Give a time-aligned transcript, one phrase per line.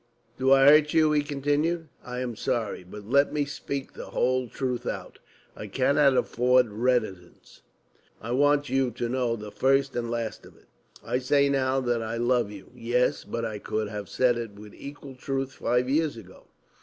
[0.39, 1.87] "Do I hurt you?" he continued.
[2.03, 2.83] "I am sorry.
[2.83, 5.19] But let me speak the whole truth out,
[5.55, 7.61] I cannot afford reticence,
[8.19, 10.65] I want you to know the first and last of it.
[11.05, 12.71] I say now that I love you.
[12.73, 16.47] Yes, but I could have said it with equal truth five years ago.